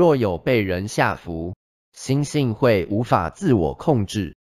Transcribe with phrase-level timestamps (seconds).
[0.00, 1.54] 若有被人下服，
[1.92, 4.38] 心性会无法自我控制。